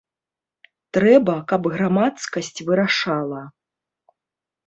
[0.95, 3.41] Трэба, каб грамадскасць вырашала.